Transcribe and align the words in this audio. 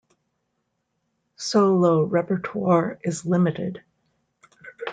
Solo 1.35 2.01
repertoire 2.01 2.97
is 3.03 3.23
limited. 3.23 3.83